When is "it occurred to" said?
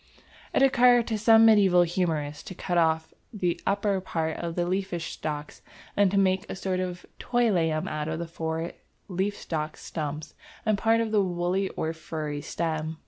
0.51-1.17